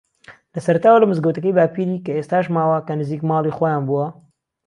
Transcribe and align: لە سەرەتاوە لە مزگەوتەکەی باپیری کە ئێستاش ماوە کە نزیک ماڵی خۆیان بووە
لە 0.53 0.59
سەرەتاوە 0.65 1.01
لە 1.01 1.07
مزگەوتەکەی 1.11 1.57
باپیری 1.57 2.03
کە 2.05 2.11
ئێستاش 2.17 2.45
ماوە 2.55 2.77
کە 2.87 2.93
نزیک 3.01 3.21
ماڵی 3.29 3.55
خۆیان 3.57 3.83
بووە 3.87 4.07